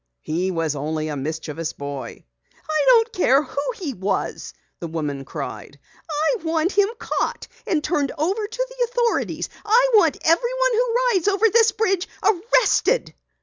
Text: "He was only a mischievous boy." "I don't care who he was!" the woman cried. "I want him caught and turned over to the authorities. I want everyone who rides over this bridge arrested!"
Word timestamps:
"He 0.23 0.49
was 0.49 0.75
only 0.75 1.09
a 1.09 1.15
mischievous 1.15 1.73
boy." 1.73 2.23
"I 2.67 2.85
don't 2.87 3.13
care 3.13 3.43
who 3.43 3.61
he 3.75 3.93
was!" 3.93 4.55
the 4.79 4.87
woman 4.87 5.23
cried. 5.23 5.77
"I 6.09 6.35
want 6.43 6.71
him 6.71 6.89
caught 6.97 7.47
and 7.67 7.83
turned 7.83 8.11
over 8.17 8.47
to 8.47 8.67
the 8.67 8.83
authorities. 8.85 9.47
I 9.63 9.91
want 9.93 10.17
everyone 10.25 10.73
who 10.73 10.95
rides 11.11 11.27
over 11.27 11.45
this 11.51 11.71
bridge 11.71 12.07
arrested!" 12.23 13.13